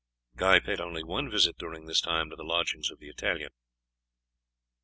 Guy 0.35 0.59
paid 0.59 0.81
only 0.81 1.03
one 1.03 1.29
visit 1.29 1.59
during 1.59 1.85
this 1.85 2.01
time 2.01 2.31
to 2.31 2.35
the 2.35 2.43
lodgings 2.43 2.89
of 2.89 2.97
the 2.97 3.07
Italian. 3.07 3.51